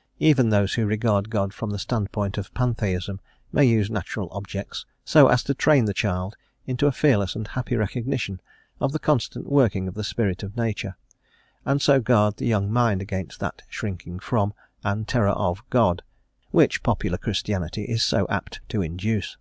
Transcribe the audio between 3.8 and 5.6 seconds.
natural objects so as to